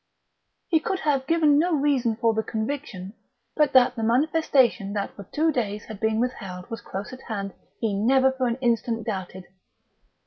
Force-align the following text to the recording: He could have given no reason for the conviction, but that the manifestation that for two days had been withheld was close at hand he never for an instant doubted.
He 0.67 0.79
could 0.79 1.01
have 1.01 1.27
given 1.27 1.59
no 1.59 1.75
reason 1.75 2.15
for 2.15 2.33
the 2.33 2.41
conviction, 2.41 3.13
but 3.55 3.71
that 3.73 3.95
the 3.95 4.01
manifestation 4.01 4.93
that 4.93 5.15
for 5.15 5.25
two 5.25 5.51
days 5.51 5.85
had 5.85 5.99
been 5.99 6.19
withheld 6.19 6.71
was 6.71 6.81
close 6.81 7.13
at 7.13 7.21
hand 7.27 7.53
he 7.79 7.93
never 7.93 8.31
for 8.31 8.47
an 8.47 8.57
instant 8.61 9.05
doubted. 9.05 9.43